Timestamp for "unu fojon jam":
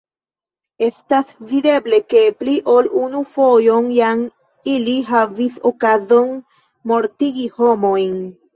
3.03-4.25